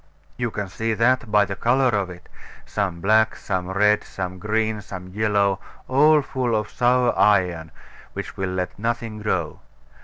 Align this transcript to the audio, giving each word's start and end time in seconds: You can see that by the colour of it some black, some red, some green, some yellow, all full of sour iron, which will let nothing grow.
You 0.35 0.49
can 0.49 0.67
see 0.67 0.95
that 0.95 1.31
by 1.31 1.45
the 1.45 1.55
colour 1.55 1.89
of 1.89 2.09
it 2.09 2.27
some 2.65 3.01
black, 3.01 3.35
some 3.35 3.69
red, 3.69 4.03
some 4.03 4.39
green, 4.39 4.81
some 4.81 5.09
yellow, 5.09 5.59
all 5.87 6.23
full 6.23 6.55
of 6.55 6.71
sour 6.71 7.13
iron, 7.15 7.69
which 8.13 8.35
will 8.35 8.49
let 8.49 8.79
nothing 8.79 9.19
grow. 9.21 9.59